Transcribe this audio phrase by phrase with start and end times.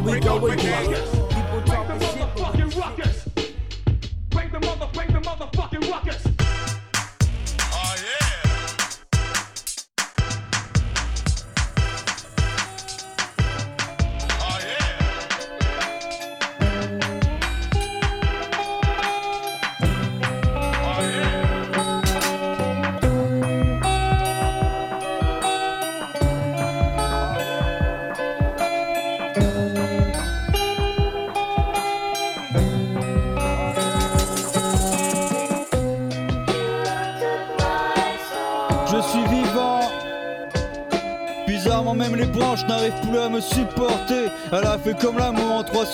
[0.00, 1.17] We go again.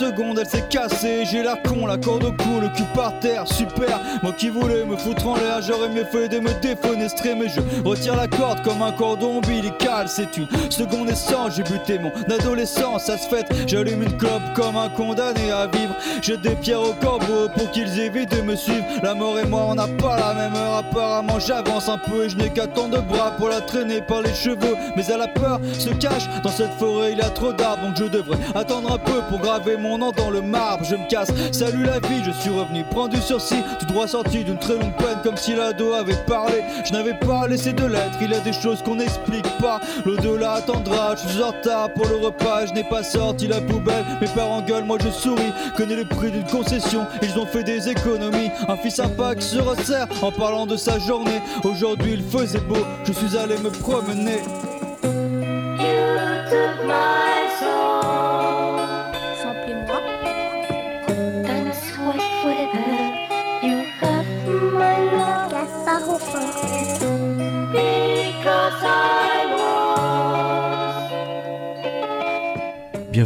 [0.01, 1.25] L'amour en 3 secondes elle s'est cassée.
[1.25, 4.01] J'ai l'air con, la corde au cou, le cul par terre, super.
[4.23, 7.61] Moi qui voulais me foutre en l'air, j'aurais mieux fait de me défenestrer Mais je
[7.85, 10.09] retire la corde comme un cordon ombilical.
[10.09, 14.77] C'est une seconde essence, j'ai buté mon adolescence Ça se fait, j'allume une clope comme
[14.77, 15.95] un condamné à vivre.
[16.23, 18.85] J'ai des pierres au corbeau pour qu'ils évitent de me suivre.
[19.03, 20.79] La mort et moi on n'a pas la même heure.
[20.79, 24.23] Apparemment j'avance un peu et je n'ai qu'à tant de bras pour la traîner par
[24.23, 24.77] les cheveux.
[24.97, 26.25] Mais elle a peur, se cache.
[26.43, 29.39] Dans cette forêt il y a trop d'arbres Donc je devrais attendre un peu pour
[29.39, 32.85] graver mon nom dans le marbre Je me casse, salut la vie, je suis revenu
[32.91, 33.63] prendre du sursis.
[33.79, 36.63] Tout droit sorti d'une très longue peine comme si l'ado avait parlé.
[36.85, 39.81] Je n'avais pas laissé de lettres, il y a des choses qu'on n'explique pas.
[40.05, 44.05] L'au-delà attendra, je suis en retard pour le repas Je n'ai pas sorti la poubelle,
[44.21, 45.53] mes parents gueulent, moi je souris.
[45.77, 48.51] Connais le prix d'une concession, ils ont fait des économies.
[48.69, 51.41] Un fils sympa qui se resserre en parlant de sa journée.
[51.63, 54.41] Aujourd'hui il faisait beau, je suis allé me promener.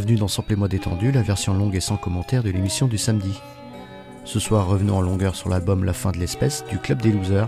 [0.09, 3.39] Bienvenue dans Samplez-moi détendu, la version longue et sans commentaire de l'émission du samedi.
[4.25, 7.47] Ce soir, revenons en longueur sur l'album La fin de l'espèce du Club des Losers,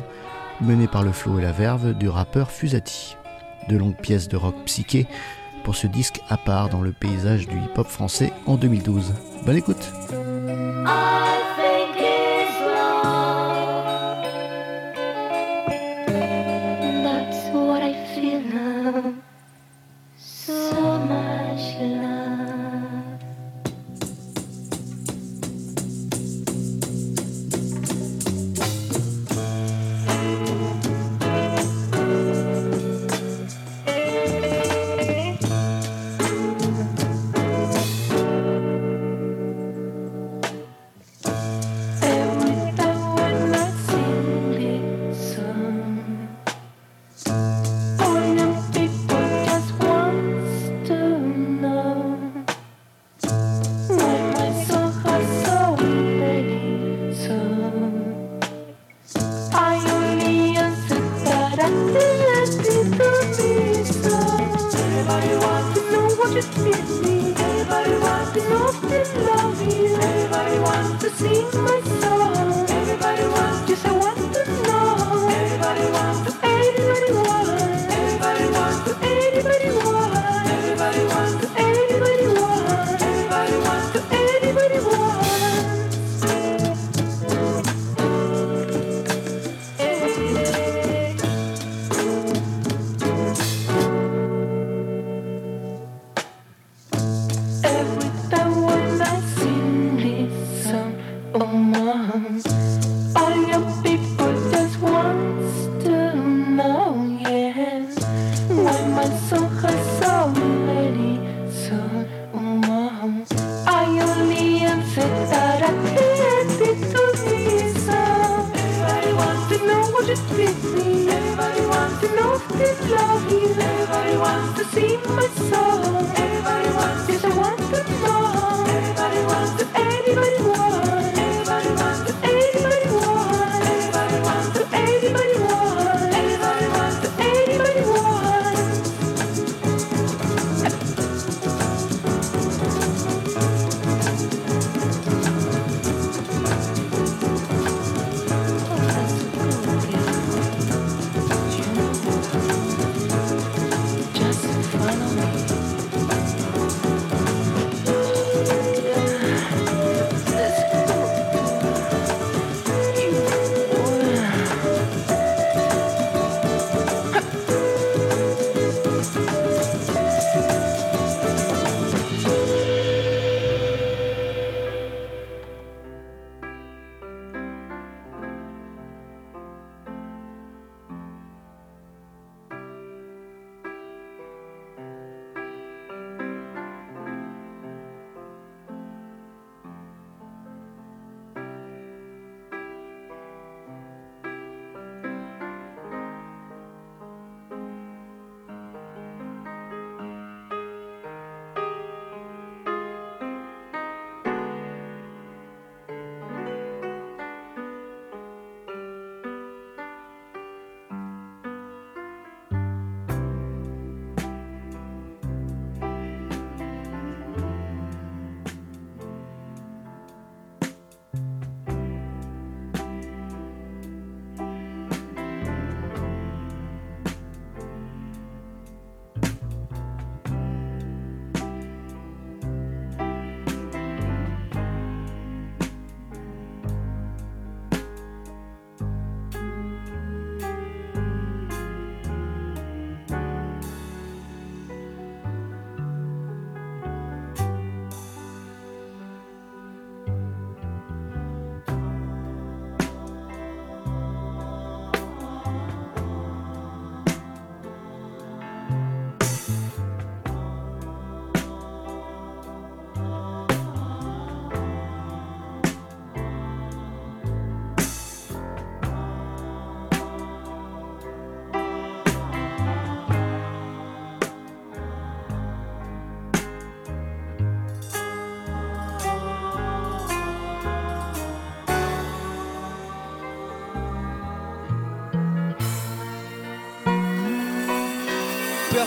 [0.62, 3.18] mené par le flow et la verve du rappeur Fusati.
[3.68, 5.08] De longues pièces de rock psyché
[5.64, 9.12] pour ce disque à part dans le paysage du hip-hop français en 2012.
[9.44, 9.92] Bonne écoute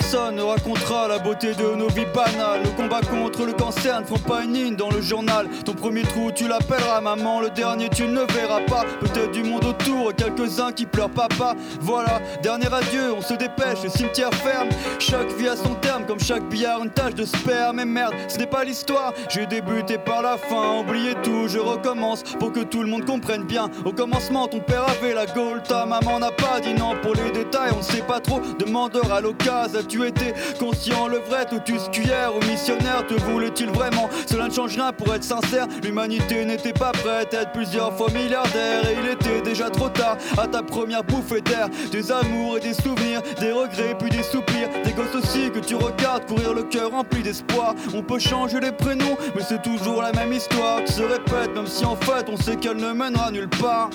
[0.04, 2.62] personne ne racontera la beauté de nos vies banales.
[2.62, 5.48] Le combat contre le cancer ne font pas une ligne dans le journal.
[5.64, 7.40] Ton premier trou, tu l'appelleras maman.
[7.40, 8.84] Le dernier, tu ne verras pas.
[9.00, 11.54] Peut-être du monde autour, quelques-uns qui pleurent papa.
[11.80, 14.68] Voilà, dernier adieu, on se dépêche, le cimetière ferme.
[14.98, 17.76] Chaque vie a son terme, comme chaque billard, une tache de sperme.
[17.76, 19.12] Mais merde, ce n'est pas l'histoire.
[19.30, 23.44] J'ai débuté par la fin, oublié tout, je recommence pour que tout le monde comprenne
[23.44, 23.70] bien.
[23.84, 26.94] Au commencement, ton père avait la gaule, ta maman n'a pas non.
[27.02, 28.40] Pour les détails, on ne sait pas trop.
[28.58, 34.08] Demandeur à l'occasion, as-tu été conscient, levrette ou tu cuillère ou missionnaire Te voulait-il vraiment?
[34.26, 35.66] Cela ne change rien pour être sincère.
[35.82, 40.16] L'humanité n'était pas prête à être plusieurs fois milliardaire et il était déjà trop tard
[40.38, 41.68] à ta première bouffée d'air.
[41.90, 45.74] Des amours et des souvenirs, des regrets puis des soupirs, des gosses aussi que tu
[45.74, 47.74] regardes courir le cœur rempli d'espoir.
[47.94, 51.66] On peut changer les prénoms, mais c'est toujours la même histoire qui se répète, même
[51.66, 53.90] si en fait on sait qu'elle ne mènera nulle part.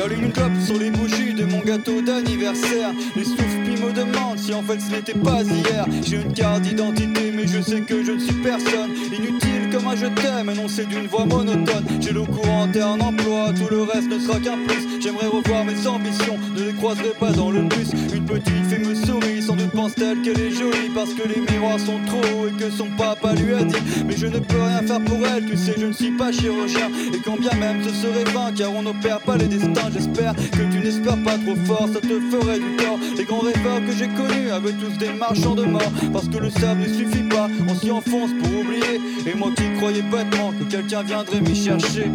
[0.00, 2.92] J'allume une clope sur les bougies de mon gâteau d'anniversaire.
[3.14, 5.84] Les souffles me demandent si en fait ce n'était pas hier.
[6.02, 8.90] J'ai une carte d'identité, mais je sais que je ne suis personne.
[9.12, 11.84] Inutile comme un je t'aime, énoncé d'une voix monotone.
[12.00, 14.89] J'ai le courant et un emploi, tout le reste ne sera qu'un plus.
[15.00, 17.88] J'aimerais revoir mes ambitions, ne les croiserai pas dans le bus.
[18.14, 21.80] Une petite fille me sourit, sans doute pense-t-elle qu'elle est jolie parce que les miroirs
[21.80, 23.76] sont trop et que son papa lui a dit.
[24.06, 26.90] Mais je ne peux rien faire pour elle, tu sais, je ne suis pas chirurgien.
[27.14, 29.90] Et quand bien même ce serait vain, car on n'opère pas les destins.
[29.90, 32.98] J'espère que tu n'espères pas trop fort, ça te ferait du tort.
[33.16, 35.92] Les grands rêveurs que j'ai connus avaient tous des marchands de mort.
[36.12, 39.00] Parce que le sable ne suffit pas, on s'y enfonce pour oublier.
[39.26, 42.10] Et moi qui croyais bêtement que quelqu'un viendrait m'y chercher.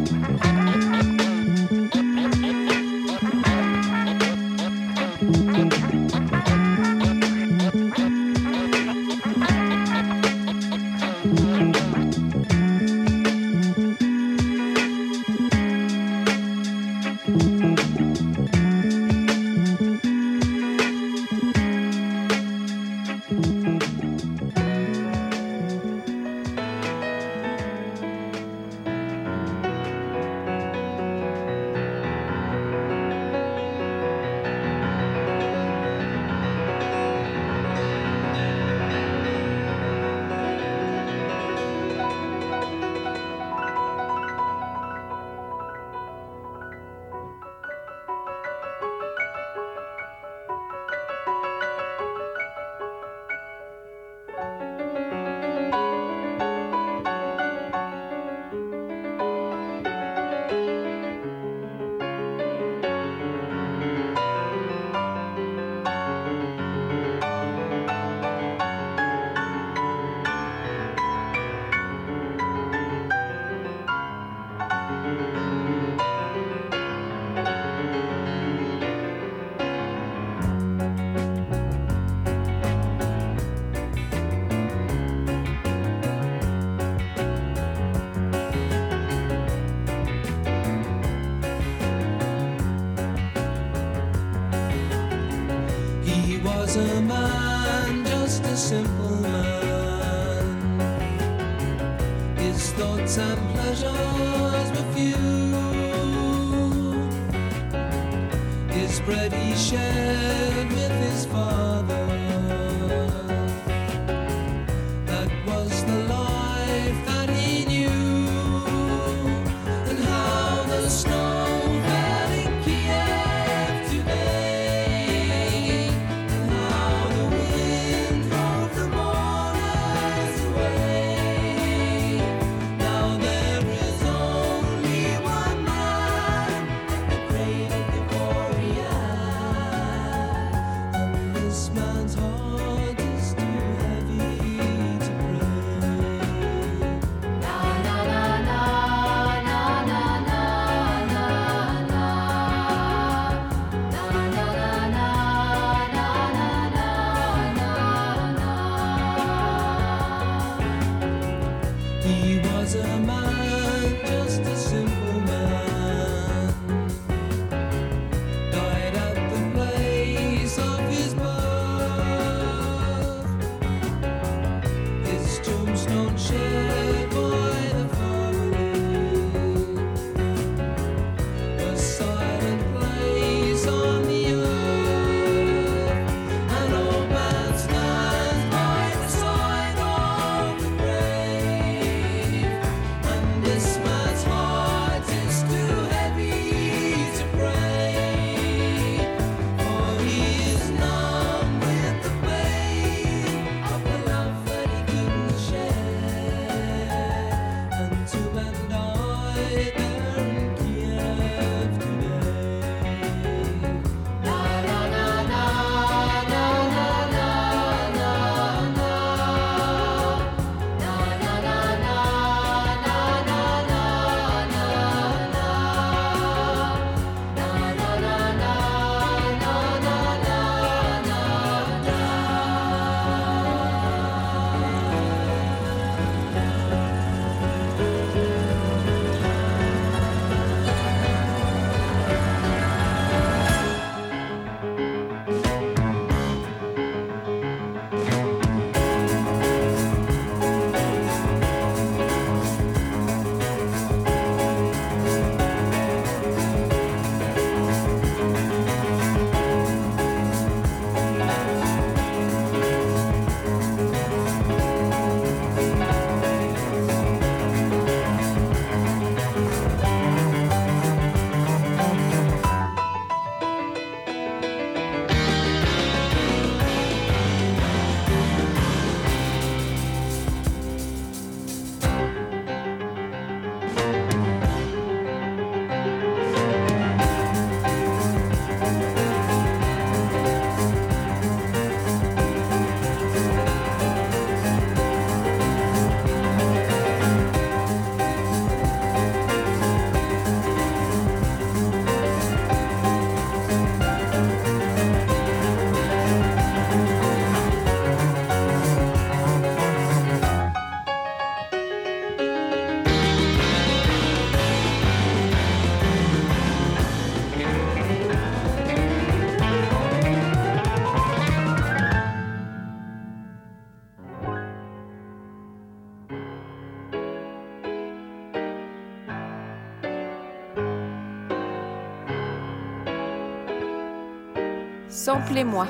[335.05, 335.67] Samplez-moi.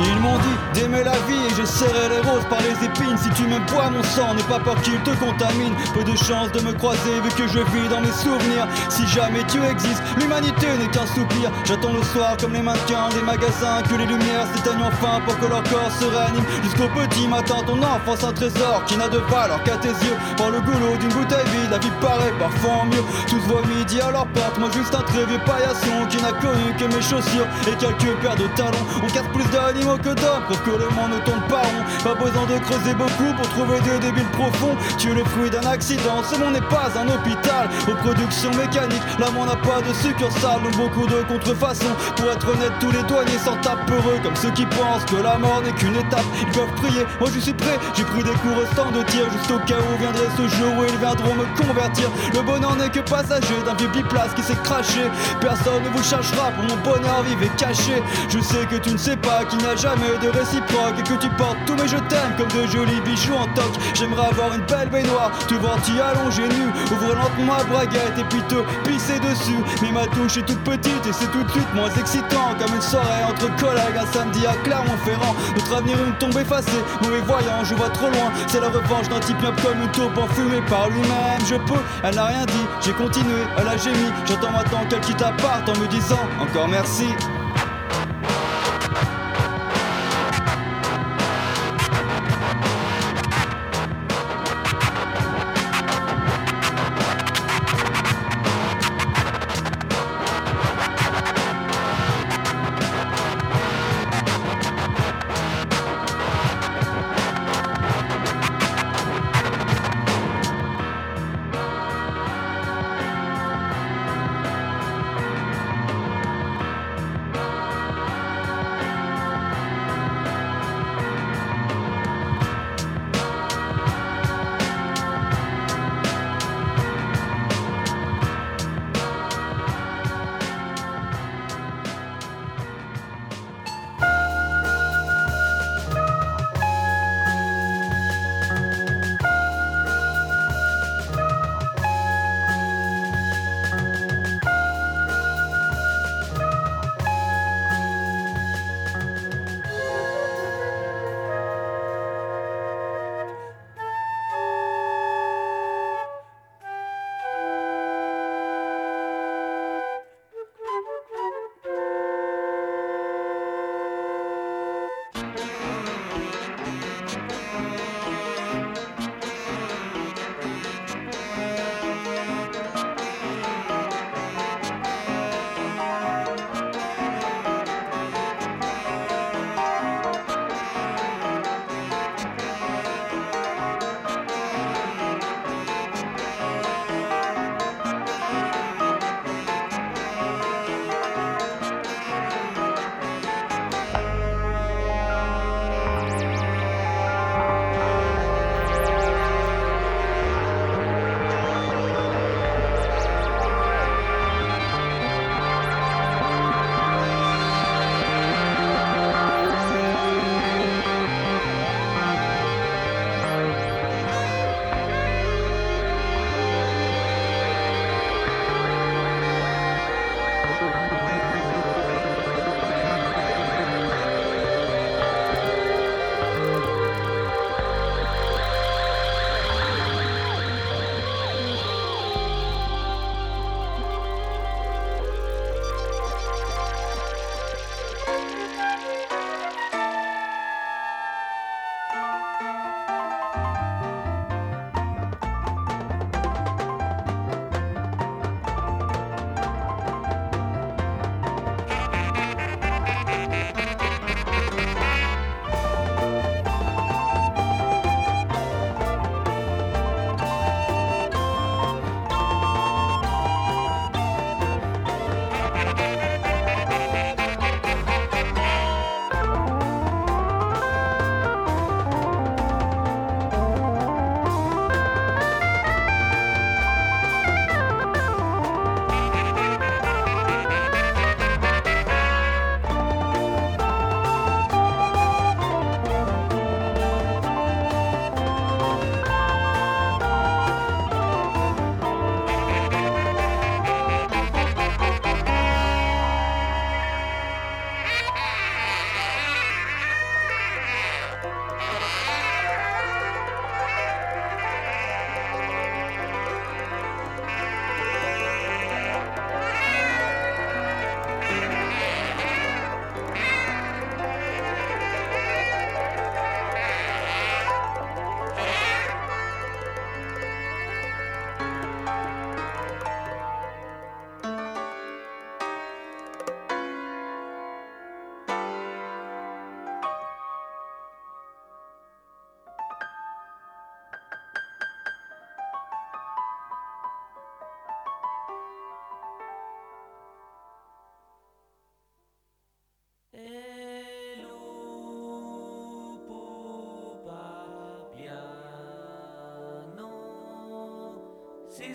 [0.00, 3.16] Ils m'ont dit d'aimer la vie et je serrai les roses par les épines.
[3.16, 5.74] Si tu me bois mon sang, n'aie pas peur qu'il te contamine.
[5.94, 8.66] Peu de chance de me croiser vu que je vis dans mes souvenirs.
[8.88, 11.50] Si jamais tu existes, l'humanité n'est qu'un soupir.
[11.64, 15.46] J'attends le soir comme les mannequins des magasins Que les lumières s'éteignent enfin pour que
[15.46, 16.44] leur corps se réanime.
[16.64, 20.18] Jusqu'au petit matin, ton enfance un trésor qui n'a de valeur qu'à tes yeux.
[20.36, 23.04] Par le goulot d'une bouteille vide, la vie paraît parfois mieux.
[23.28, 26.74] Tous voient midi à leur porte, moi juste un très vieux paillasson Qui n'a connu
[26.78, 27.46] que mes chaussures.
[27.68, 31.12] Et quelques paires de talons On casse plus d'animaux que d'hommes pour que le monde
[31.12, 31.84] ne tourne pas rond.
[32.02, 34.76] Pas besoin de creuser beaucoup pour trouver des débiles profonds.
[34.98, 37.68] Tu es le fruit d'un accident, ce monde n'est pas un hôpital.
[37.88, 41.94] Aux productions mécaniques, n'a pas de succursale Donc beaucoup de contrefaçons.
[42.16, 45.36] Pour être honnête, tous les douaniers s'en tapent heureux Comme ceux qui pensent que la
[45.36, 46.24] mort n'est qu'une étape.
[46.40, 47.78] Ils peuvent prier, moi je suis prêt.
[47.94, 50.84] J'ai pris des cours au de tir Juste au cas où viendrait ce jour où
[50.84, 52.08] ils viendront me convertir.
[52.32, 55.02] Le bonheur n'est que passager d'un vieux biplace qui s'est craché.
[55.40, 58.02] Personne ne vous cherchera pour mon bonheur vivre et caché.
[58.28, 61.28] Je sais que tu ne sais pas qu'il n'y jamais de réciproque Et que tu
[61.30, 64.88] portes tous mes je t'aime comme de jolis bijoux en toc J'aimerais avoir une belle
[64.88, 66.66] baignoire, te voir t'y allonger nu.
[66.92, 68.56] Ouvrir lentement ma braguette et puis te
[68.88, 69.62] pisser dessus.
[69.82, 72.82] Mais ma touche est toute petite et c'est tout de suite moins excitant Comme une
[72.82, 75.34] soirée entre collègues un samedi à Clermont-Ferrand.
[75.54, 78.32] Notre avenir une tombe effacée, mauvais voyant, je vois trop loin.
[78.46, 81.40] C'est la revanche d'un type myope comme une taupe enfumée par lui-même.
[81.48, 85.22] Je peux, elle n'a rien dit, j'ai continué, elle a gémi J'attends maintenant qu'elle quitte
[85.22, 87.06] à part en me disant encore merci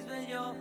[0.10, 0.54] si svegliò,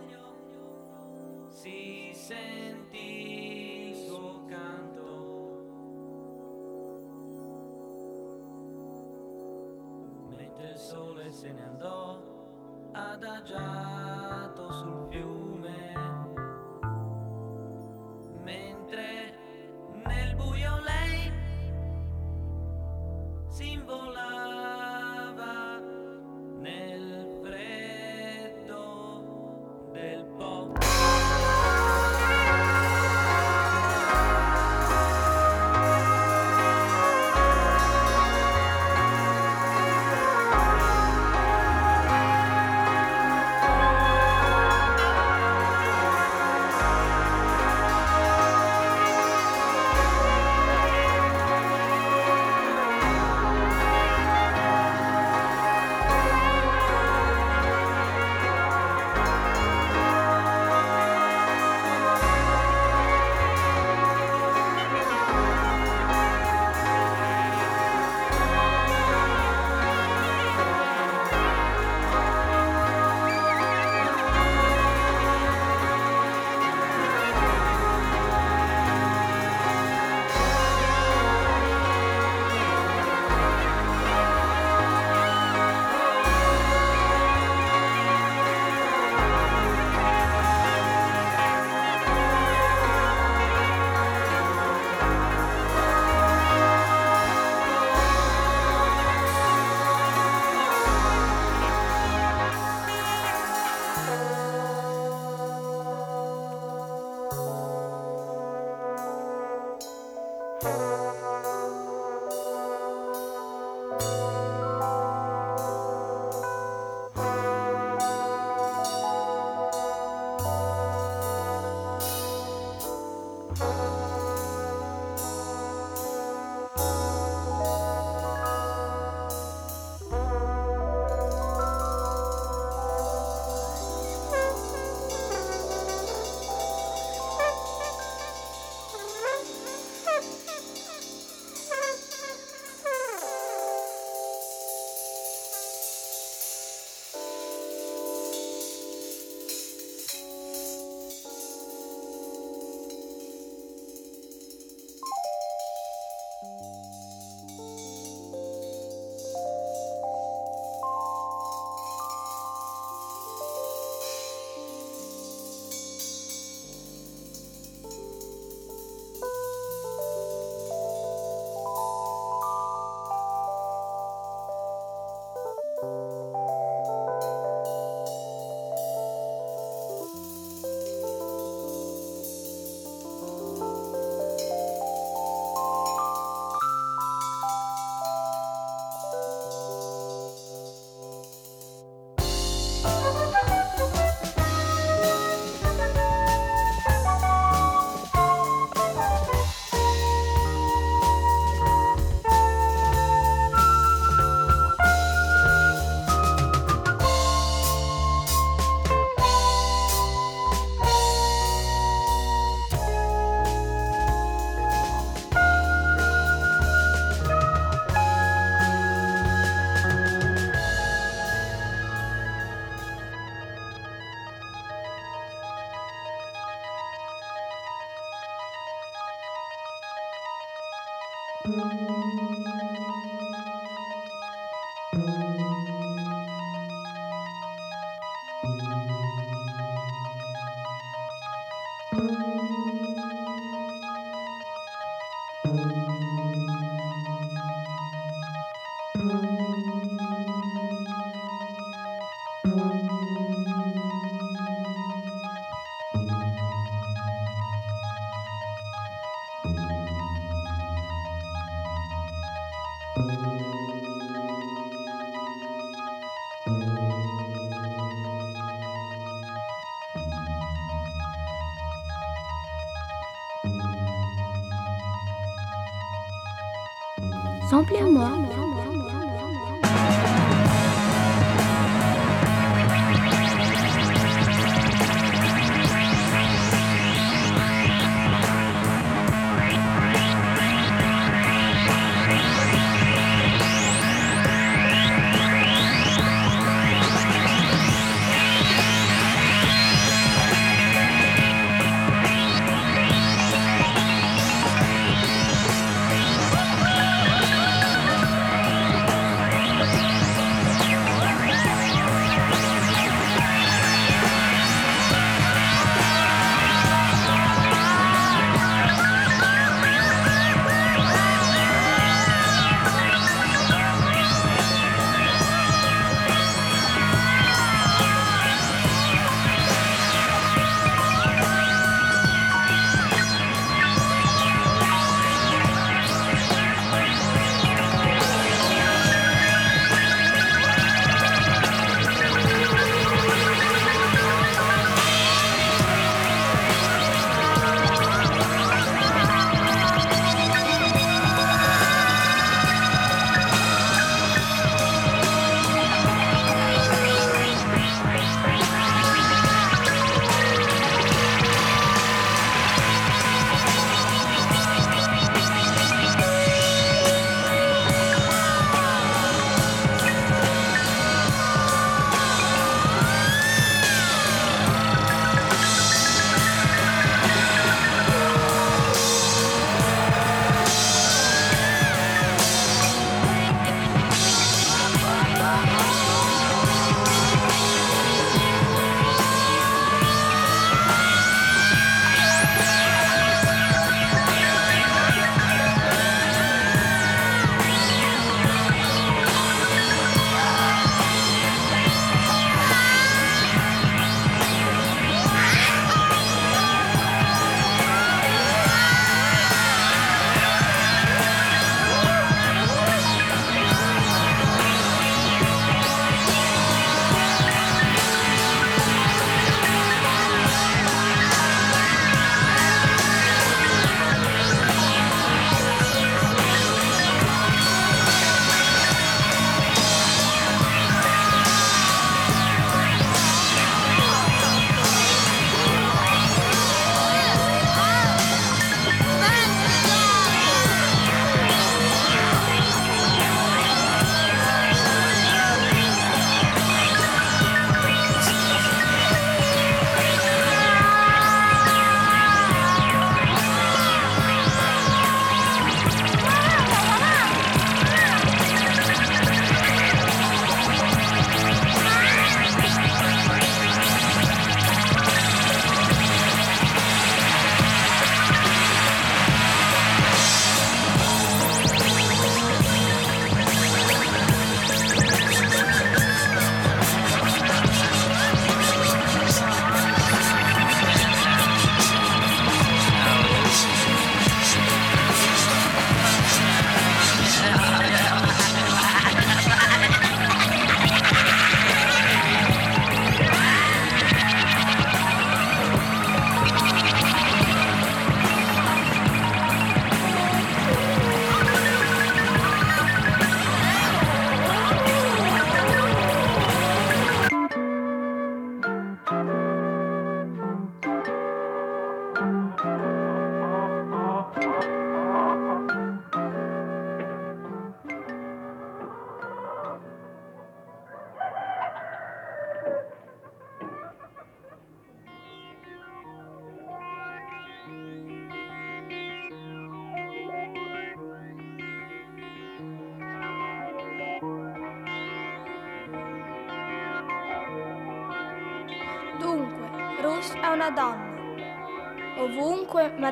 [277.59, 278.28] amplement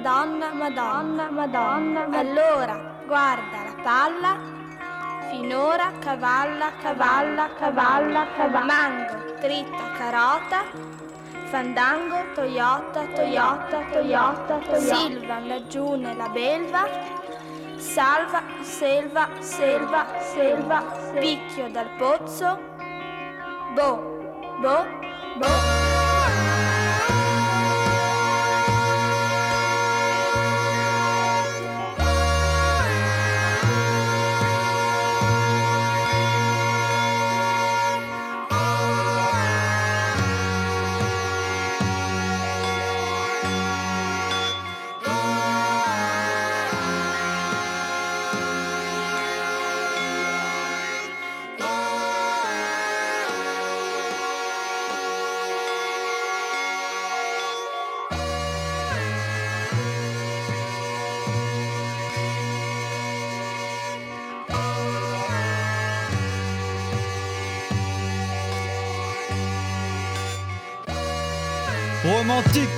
[0.07, 2.07] Madonna, Madonna, Madonna.
[2.17, 4.37] Allora, guarda la palla.
[5.29, 8.63] Finora cavalla, cavalla, cavalla, cavalla.
[8.63, 10.63] Mango, dritta, carota.
[11.49, 14.79] Fandango, Toyota, Toyota, Toyota, Toyota.
[14.79, 16.87] Silva, laggiù nella belva.
[17.75, 20.79] Salva, selva, selva, selva.
[21.19, 22.57] Picchio dal pozzo.
[23.73, 24.21] Bo,
[24.61, 24.85] bo,
[25.35, 25.76] bo.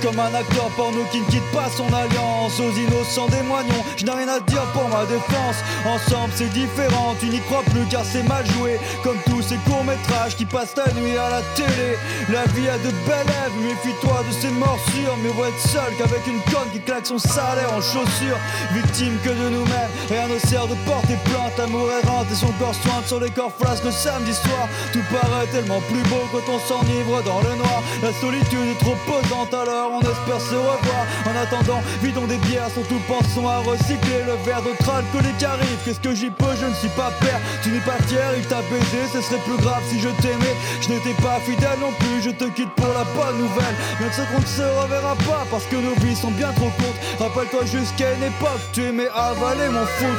[0.02, 2.58] Comme un acteur porno qui ne quitte pas son alliance.
[2.58, 5.56] Aux innocents des moignons, je n'ai rien à dire pour ma défense.
[5.86, 8.78] Ensemble c'est différent, tu n'y crois plus car c'est mal joué.
[9.02, 11.98] Comme tous ces courts-métrages qui passent la nuit à la télé.
[12.30, 15.16] La vie a de belles lèvres, méfie-toi de ces morsures.
[15.24, 18.38] Mais vaut être seul qu'avec une conne qui claque son salaire en chaussures.
[18.72, 21.58] Victime que de nous-mêmes, rien ne sert de porter plainte.
[21.58, 24.68] L'amour errante et son corps sointe sur les corps flasques le samedi soir.
[24.92, 27.82] Tout paraît tellement plus beau quand on s'enivre dans le noir.
[28.04, 31.02] La solitude est trop pesante alors on espère se revoir.
[31.26, 35.98] En attendant, vidons des bières, surtout pensons à recycler Le verre d'autre alcoolique arrive, qu'est-ce
[35.98, 37.40] que j'y peux, je ne suis pas père.
[37.64, 40.56] Tu n'es pas fier, il t'a baisé, ce serait plus grave si je t'aimais.
[40.80, 43.74] Je n'étais pas fidèle non plus, je te quitte pour la bonne nouvelle.
[44.00, 47.00] Même ce qu'on ne se reverra pas parce que nos vies sont bien trop courtes.
[47.18, 50.18] Rappelle-toi jusqu'à une époque, tu aimais avaler mon foot,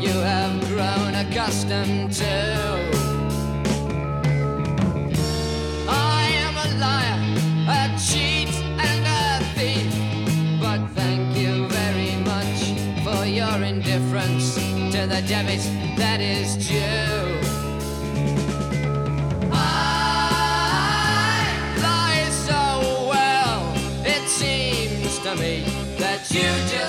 [0.00, 2.98] you have grown accustomed to.
[13.26, 15.66] your indifference to the damage
[15.98, 17.28] that is due.
[19.52, 19.60] I
[21.86, 22.62] lie so
[23.12, 23.60] well,
[24.06, 25.60] it seems to me
[25.98, 26.87] that you just.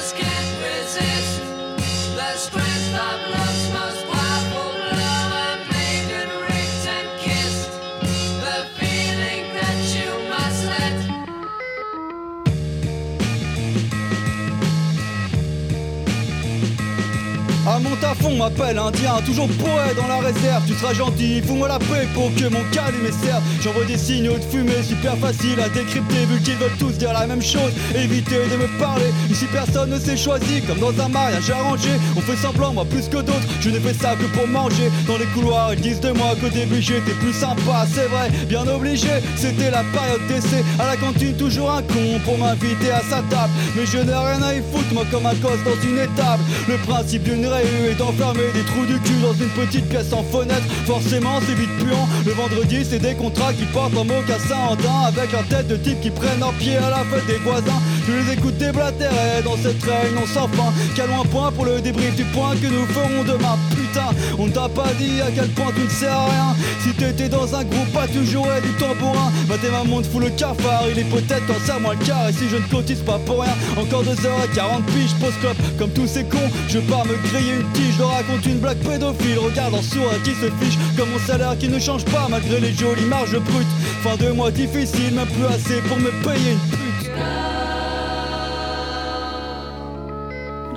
[18.29, 20.63] Fond, m'appelle indien, toujours poète dans la réserve.
[20.67, 23.43] Tu seras gentil, fous-moi la paix pour que mon calumet serve.
[23.61, 27.27] J'envoie des signaux de fumée, super facile à décrypter Vu qu'ils veulent tous dire la
[27.27, 31.49] même chose, évitez de me parler Ici personne ne s'est choisi, comme dans un mariage
[31.49, 34.91] arrangé On fait semblant, moi plus que d'autres, je n'ai fait ça que pour manger.
[35.07, 37.85] Dans les couloirs, ils disent de moi qu'au début j'étais plus sympa.
[37.93, 40.63] C'est vrai, bien obligé, c'était la période d'essai.
[40.79, 43.53] À la cantine toujours un con pour m'inviter à sa table.
[43.75, 46.43] Mais je n'ai rien à y foutre, moi comme un gosse dans une étable.
[46.67, 50.23] Le principe d'une réu est d'enfermer des trous du cul dans une petite pièce en
[50.23, 50.67] fenêtre.
[50.85, 52.07] Forcément c'est vite puant.
[52.25, 55.77] Le vendredi c'est des contrats qui portent en mocassin en dents Avec leur tête de
[55.77, 59.55] type qui prennent en pied à la fête des voisins Je les écoute déblatérer dans
[59.55, 63.23] cette réunion sans fin Calons un point pour le débrief du point que nous ferons
[63.23, 63.55] demain.
[63.69, 66.55] Putain, on ne t'a pas dit à quel point tu ne sers à rien.
[66.81, 70.23] Si t'étais dans un groupe pas tu jouerais du tambourin Bah t'es ma montre fout
[70.23, 73.19] le cafard Il est peut-être qu'en serre-moi le quart Et si je ne cotise pas
[73.19, 77.71] pour rien Encore 2h40 piges post-clope Comme tous ces cons Je pars me griller une
[77.73, 77.93] tige.
[77.99, 80.79] Je raconte une blague pédophile Regarde en sourd qui se fiche.
[80.97, 83.75] Comme mon salaire qui ne change pas Malgré les jolies marges brutes.
[84.01, 87.58] Fin de mois difficile Même plus assez pour me payer une pute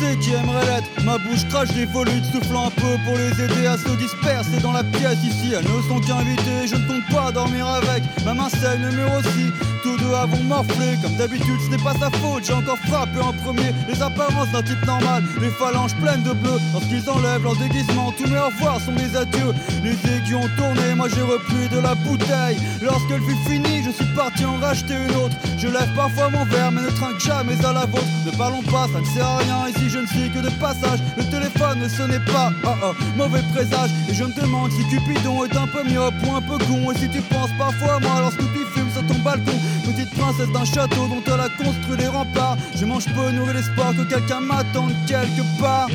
[0.00, 1.04] Qui aimeraient l'être.
[1.04, 4.72] Ma bouche crache des volutes, soufflant un peu pour les aider à se disperser dans
[4.72, 5.52] la pièce ici.
[5.52, 8.02] Elles ne sont qu'invitées, je ne compte pas dormir avec.
[8.24, 9.69] Ma main saigne, le mur aussi.
[10.10, 12.44] Deux avons morflé, comme d'habitude, ce n'est pas sa faute.
[12.44, 15.22] J'ai encore frappé en premier les apparences d'un type normal.
[15.40, 19.16] Les phalanges pleines de bleu, lorsqu'ils enlèvent leur déguisement, tous mes au revoir sont des
[19.16, 19.54] adieux.
[19.84, 22.58] Les aiguilles ont tourné, moi j'ai repris de la bouteille.
[22.82, 25.36] Lorsqu'elle fut finie, je suis parti en racheter une autre.
[25.58, 28.10] Je lève parfois mon verre, mais ne trinque jamais à la vôtre.
[28.26, 29.68] Ne parlons pas, ça ne sert à rien.
[29.68, 30.98] Ici, je ne suis que de passage.
[31.18, 32.50] Le téléphone ne sonnait pas.
[32.64, 33.90] Oh oh, mauvais présage.
[34.08, 36.90] Et je me demande si Cupidon est un peu myope ou un peu con.
[36.90, 38.69] Et si tu penses parfois à moi lorsque tu
[39.02, 39.58] ton balcon.
[39.84, 42.56] Petite princesse d'un château dont elle a construit les remparts.
[42.74, 45.88] Je mange peu, nourrir l'espoir que quelqu'un m'attende quelque part.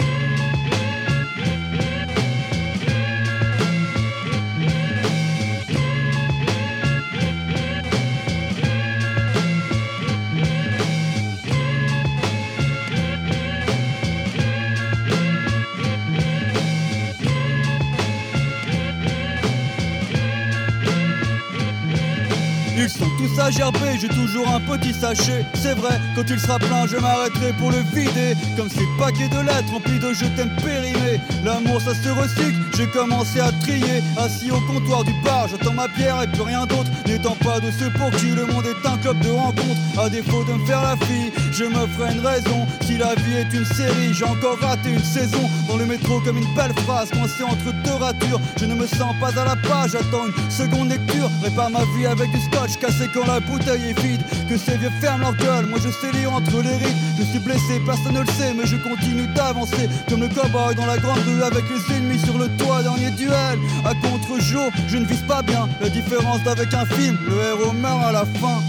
[23.99, 25.45] J'ai toujours un petit sachet.
[25.55, 28.35] C'est vrai, quand il sera plein, je m'arrêterai pour le vider.
[28.57, 31.19] Comme ces paquets de lettres remplis de je t'aime périmés.
[31.43, 34.01] L'amour, ça se recycle, j'ai commencé à trier.
[34.17, 36.89] Assis au comptoir du bar, j'attends ma bière et plus rien d'autre.
[37.07, 39.99] N'étant pas de ceux pour qui le monde est un club de rencontres.
[39.99, 42.67] À défaut de me faire la fille, je me ferai une raison.
[42.81, 45.49] Si la vie est une série, j'ai encore raté une saison.
[45.67, 48.41] Dans le métro, comme une belle phrase coincée entre deux ratures.
[48.59, 51.29] Je ne me sens pas à la page, j'attends une seconde lecture.
[51.41, 54.21] Répare ma vie avec du scotch cassé quand la bouteille est vide.
[54.49, 56.97] Que ces vieux ferment leur gueule, moi je sais lire entre les rides.
[57.17, 59.89] Je suis blessé, personne ne le sait, mais je continue d'avancer.
[60.09, 62.83] Comme le cowboy dans la grande rue avec les ennemis sur le toit.
[62.83, 65.69] Dernier duel, à contre-jour, je ne vise pas bien.
[65.79, 68.61] La différence d'avec un film, le héros meurt à la fin.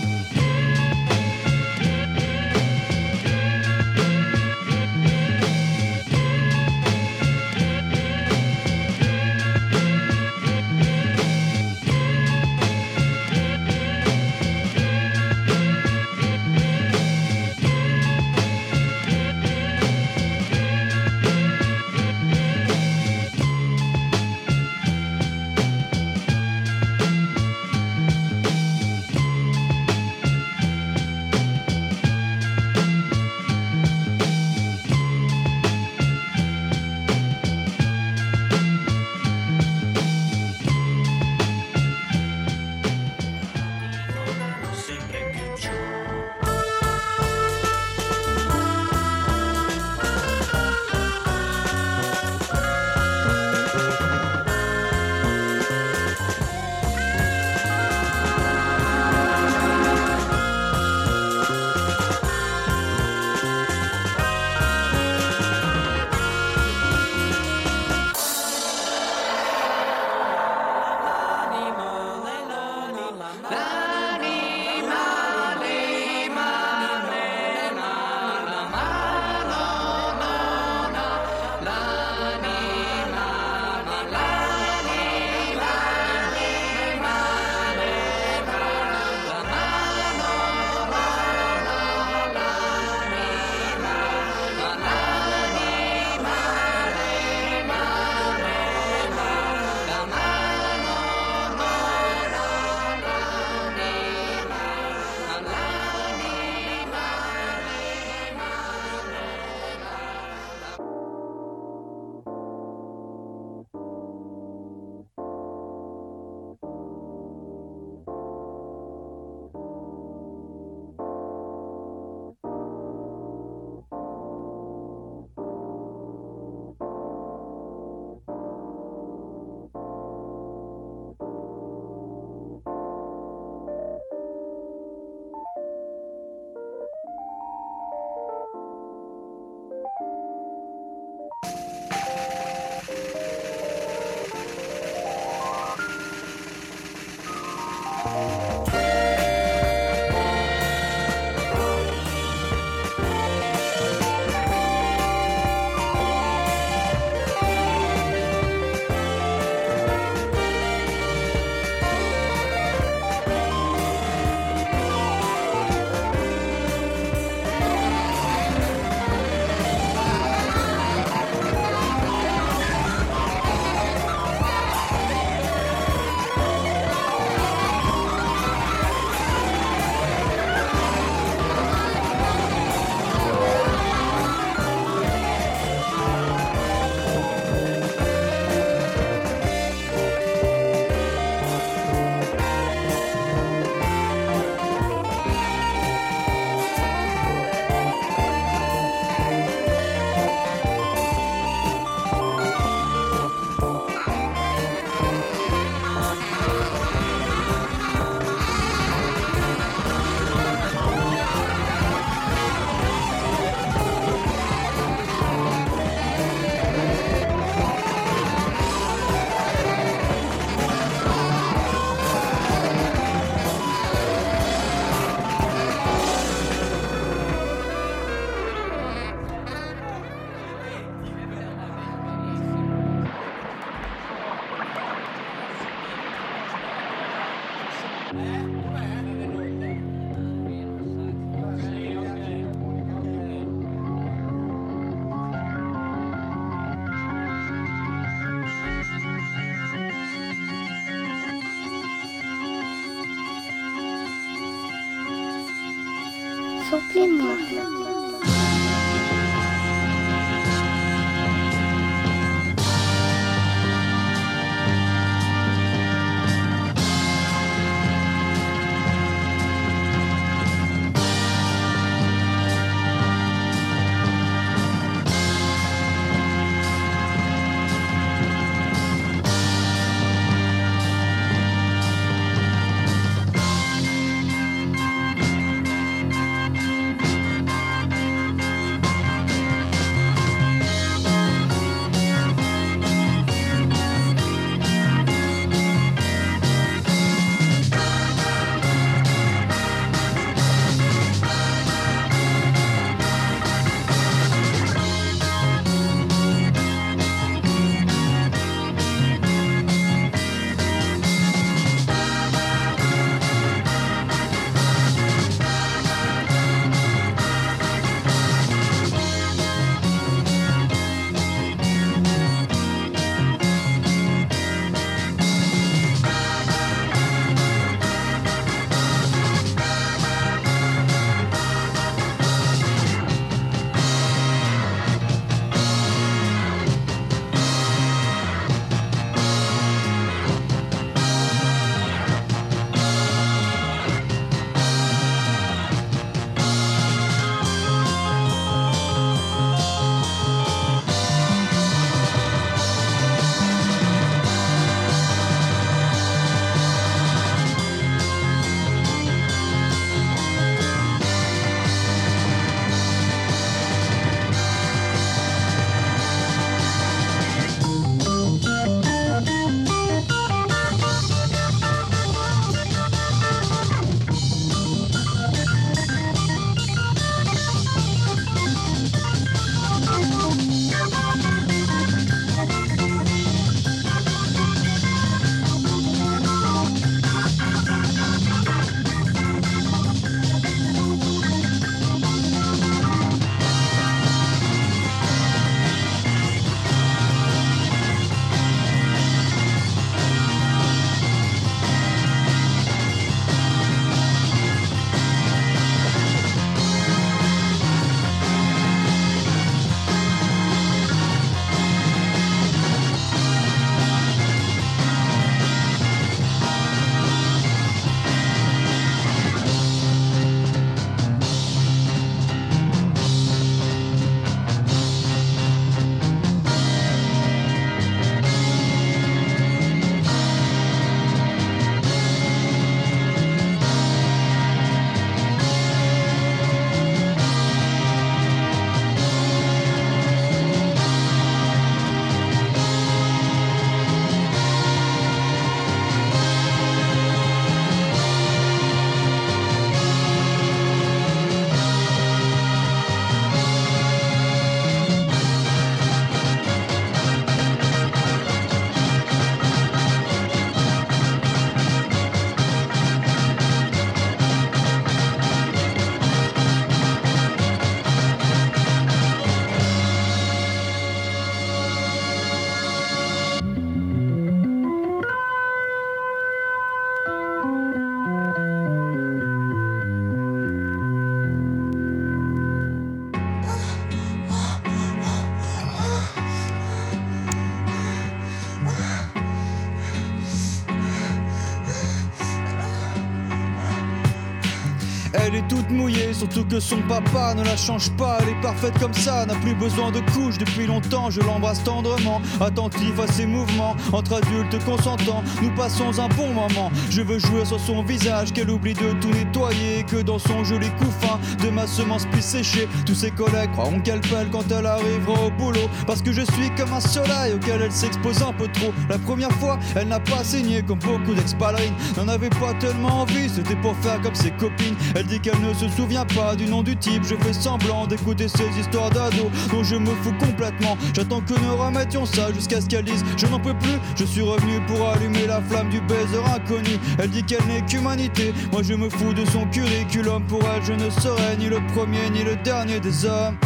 [495.70, 498.18] Mouillée, surtout que son papa ne la change pas.
[498.20, 501.10] Elle est parfaite comme ça, n'a plus besoin de couches depuis longtemps.
[501.10, 503.76] Je l'embrasse tendrement, attentif à ses mouvements.
[503.92, 506.70] Entre adultes consentants, nous passons un bon moment.
[506.90, 511.20] Je veux jouer sur son visage, qu'elle oublie de tout Que dans son joli couffin
[511.44, 512.66] de ma semence puisse sécher.
[512.86, 515.68] Tous ses collègues croiront qu'elle pèle quand elle arrivera au boulot.
[515.86, 518.72] Parce que je suis comme un soleil auquel elle s'expose un peu trop.
[518.88, 521.74] La première fois, elle n'a pas saigné comme beaucoup d'ex-ballerines.
[521.98, 524.74] N'en avait pas tellement envie, c'était pour faire comme ses copines.
[524.94, 527.04] Elle dit qu'elle ne se souvient pas du nom du type.
[527.04, 530.78] Je fais semblant d'écouter ces histoires d'ados dont je me fous complètement.
[530.94, 534.22] J'attends que nous remettions ça jusqu'à ce qu'elle dise Je n'en peux plus, je suis
[534.22, 536.78] revenu pour allumer la flamme du baiser inconnu.
[536.98, 538.32] Elle dit qu'elle n'est qu'humanité.
[538.50, 540.24] Moi je me fous de son curriculum.
[540.26, 543.36] Pour elle, je ne serai ni le premier ni le dernier des hommes.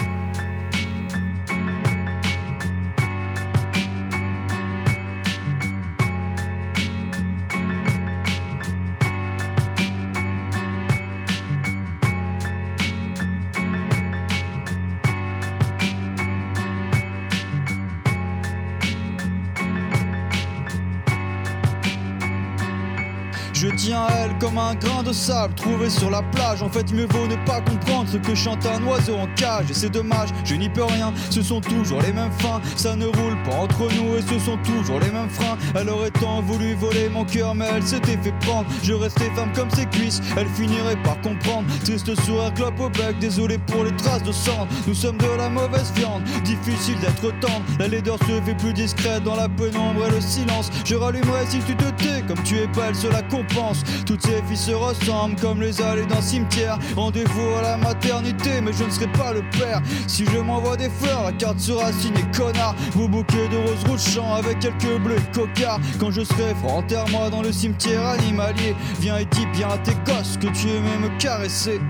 [24.39, 26.63] Comme un grain de sable trouvé sur la plage.
[26.63, 29.71] En fait, mieux vaut ne pas comprendre ce que chante un oiseau en cage.
[29.71, 31.13] Et c'est dommage, je n'y peux rien.
[31.31, 32.61] Ce sont toujours les mêmes fins.
[32.77, 35.57] Ça ne roule pas entre nous et ce sont toujours les mêmes freins.
[35.75, 38.67] Elle aurait tant voulu voler mon cœur, mais elle s'était fait prendre.
[38.83, 40.21] Je restais femme comme ses cuisses.
[40.37, 41.65] Elle finirait par comprendre.
[41.85, 43.19] Triste sourire, clope au bec.
[43.21, 44.67] Désolé pour les traces de sang.
[44.87, 46.23] Nous sommes de la mauvaise viande.
[46.45, 47.63] Difficile d'être tendre.
[47.79, 50.71] La laideur se fait plus discrète dans la pénombre et le silence.
[50.85, 52.23] Je rallumerai si tu te tais.
[52.27, 53.83] Comme tu es belle, cela compense.
[54.21, 56.79] Toutes ces filles se ressemblent comme les allées d'un cimetière.
[56.97, 59.81] Rendez-vous à la maternité, mais je ne serai pas le père.
[60.07, 62.75] Si je m'envoie des fleurs, la carte sera signée connard.
[62.93, 65.81] Vos bouquets de roses rouges champs avec quelques bleus cocards.
[65.99, 68.75] Quand je serai fort, enterre-moi dans le cimetière animalier.
[69.01, 71.81] Viens et dis bien à tes gosses que tu aimais me caresser.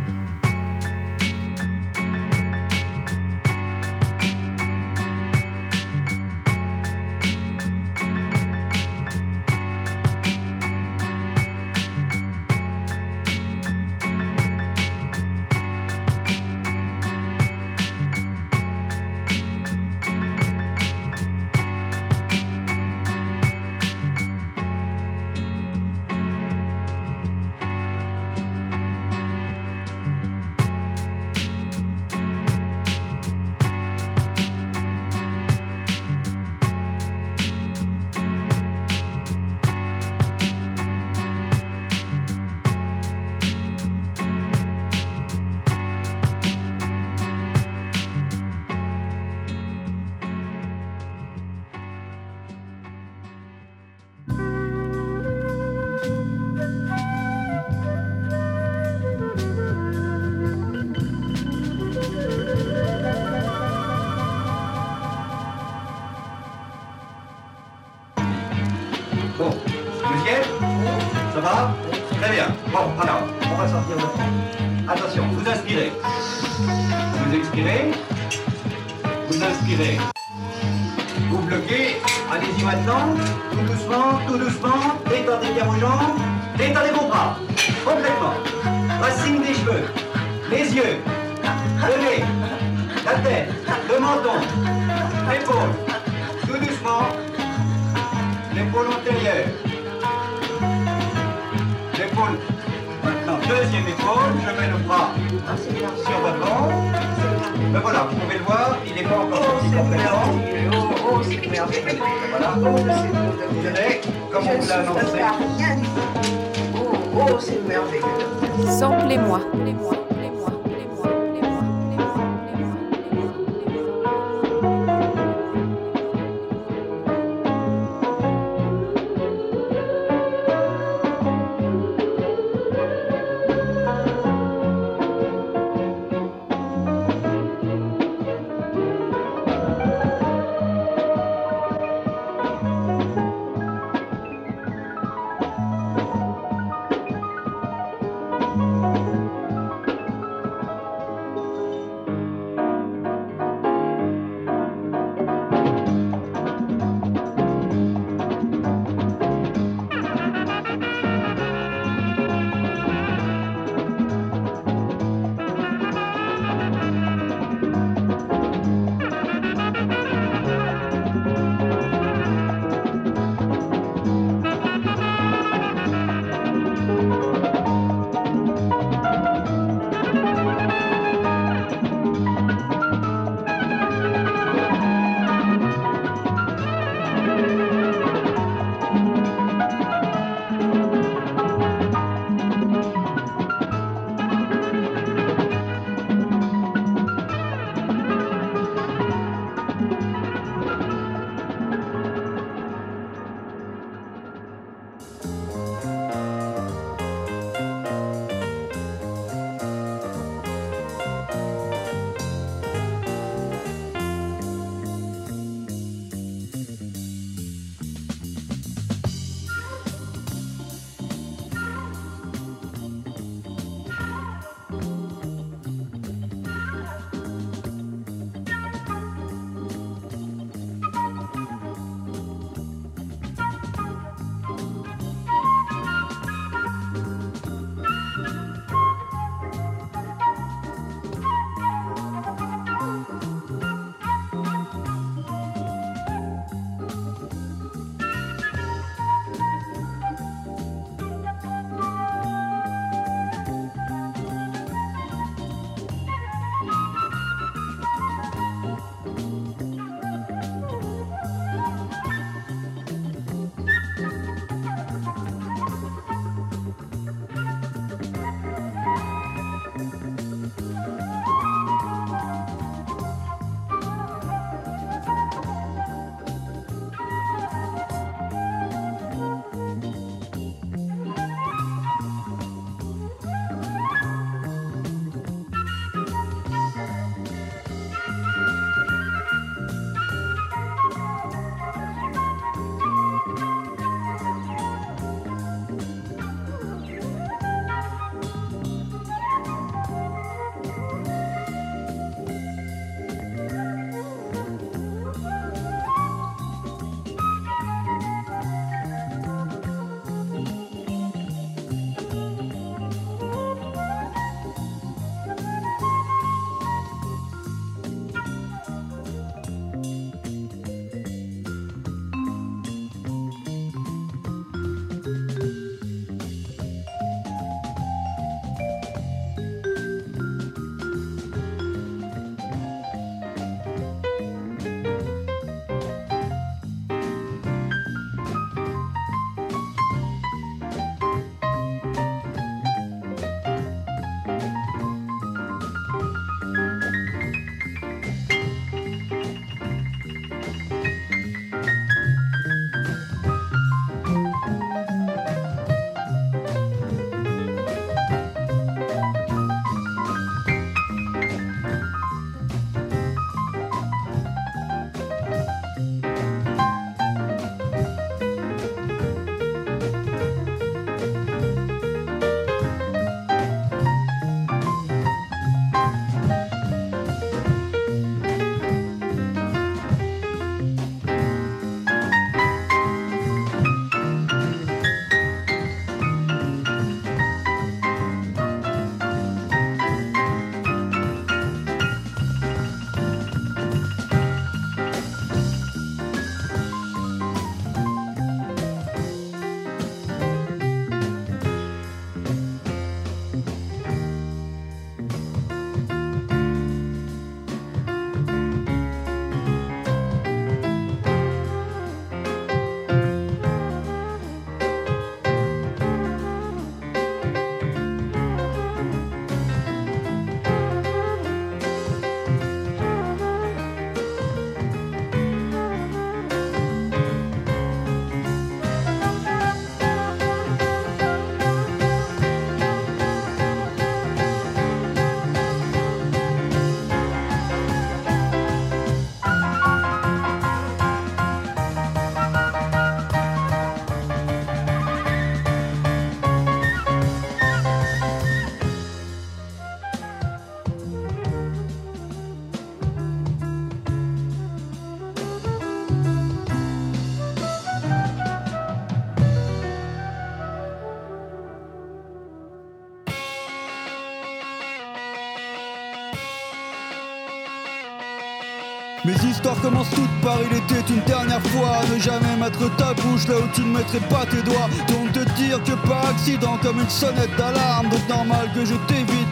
[470.51, 471.81] Il était une dernière fois.
[471.93, 474.68] Ne jamais mettre ta bouche là où tu ne mettrais pas tes doigts.
[474.89, 477.89] Donc te dire que par accident, comme une sonnette d'alarme.
[477.89, 478.74] Donc normal que je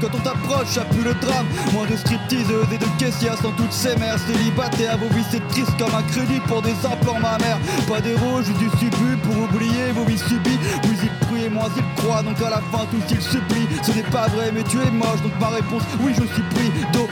[0.00, 1.46] quand on t'approche, ça pue le drame.
[1.72, 4.98] Moins de stripteaseuses et de caissières sans toutes ces mères célibataires.
[4.98, 7.58] Vos vies c'est triste comme un crédit pour des implants, ma mère.
[7.88, 10.58] Pas d'héros, juste du subu pour oublier vos vies subies.
[10.82, 13.66] Plus il prie et moins il croit, donc à la fin tout il supplie.
[13.82, 16.70] Ce n'est pas vrai, mais tu es moche, donc ma réponse, oui, je suis pris
[16.92, 17.08] d'eau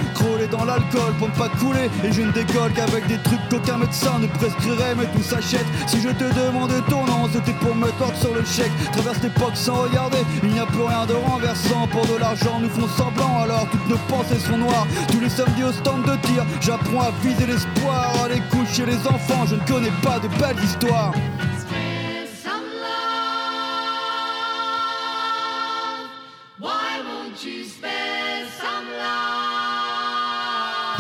[0.50, 1.88] dans l'alcool pour ne pas couler.
[2.04, 5.66] Et je ne décolle qu'avec des trucs qu'aucun médecin ne prescrirait, mais tout s'achète.
[5.86, 8.72] Si je te demandais ton nom, c'était pour me tordre sur le chèque.
[8.92, 11.86] Traverse l'époque sans regarder, il n'y a plus rien de renversant.
[11.90, 14.86] Pour de l'argent, nous font semblant, alors toutes nos pensées sont noires.
[15.10, 18.12] Tous les samedis au stand de tir, j'apprends à viser l'espoir.
[18.24, 21.12] À les coucher les enfants, je ne connais pas de belles histoires.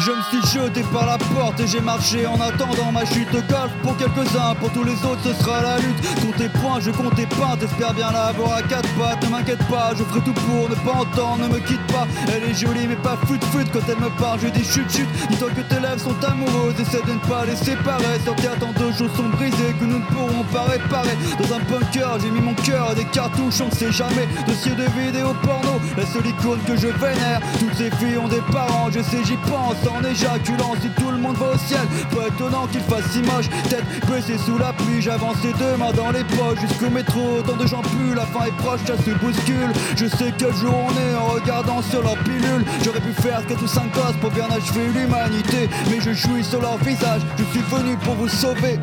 [0.06, 3.40] Je me suis jeté par la porte et j'ai marché en attendant ma chute de
[3.40, 6.00] golf pour quelques-uns, pour tous les autres ce sera la lutte.
[6.20, 9.30] Compte tes points, je compte tes pains, t'espères bien la voir à quatre pattes, ne
[9.30, 12.06] m'inquiète pas, je ferai tout pour ne pas entendre, ne me quitte pas.
[12.32, 15.08] Elle est jolie mais pas fut fut quand elle me parle, je dis chut chut.
[15.28, 18.20] Dis-toi que tes lèvres sont amoureuses, essaie de ne pas les séparer.
[18.22, 21.18] Sur terre tant de choses sont brisées que nous ne pourrons pas réparer.
[21.40, 24.28] Dans un bunker, j'ai mis mon cœur des cartouches, on ne sait jamais.
[24.46, 27.40] Dossier de vidéo porno, la seule icône que je vénère.
[27.58, 31.18] Toutes ces filles ont des parents, je sais j'y pense en éjaculant si tout le
[31.18, 31.86] monde va au ciel.
[32.10, 35.92] Pas étonnant qu'il fasse si moche, tête baissée sous la pluie, j'avance les deux mains
[35.92, 37.42] dans les poches jusqu'au métro.
[37.46, 39.72] Tant de gens puent, la fin est proche, ça se bouscule.
[39.96, 42.64] Je sais quel jour on est en regardant sur leur pilule.
[42.84, 46.60] J'aurais pu faire 4 ou 5 gosses pour bien achever l'humanité, mais je jouis sur
[46.60, 47.22] leur visage.
[47.38, 48.78] Je suis venu pour vous sauver.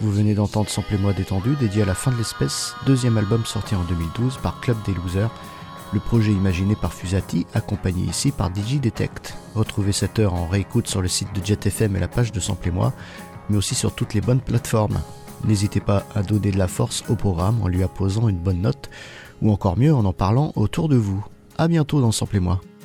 [0.00, 3.82] Vous venez d'entendre Samplez-moi détendu, dédié à la fin de l'espèce, deuxième album sorti en
[3.84, 5.30] 2012 par Club des Losers,
[5.92, 9.34] le projet imaginé par Fusati, accompagné ici par DJ Detect.
[9.54, 12.92] Retrouvez cette heure en réécoute sur le site de JetFM et la page de Samplez-moi,
[13.48, 15.00] mais aussi sur toutes les bonnes plateformes.
[15.44, 18.90] N'hésitez pas à donner de la force au programme en lui apposant une bonne note,
[19.42, 21.24] ou encore mieux en en parlant autour de vous.
[21.58, 22.60] A bientôt dans Samplez-moi.
[22.60, 22.75] Seasons,